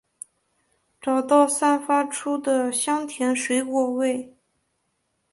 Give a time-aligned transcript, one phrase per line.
[0.99, 4.35] 找到散发出的香甜水果味！